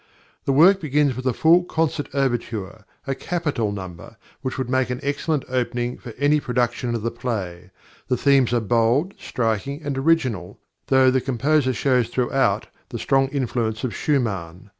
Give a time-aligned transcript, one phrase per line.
[0.45, 4.99] The work begins with a full concert overture, a capital number, which would make an
[5.03, 7.69] excellent opening for any production of the play.
[8.07, 13.83] The themes are bold, striking, and original, though the composer shows throughout the strong influence
[13.83, 14.69] of Schumann.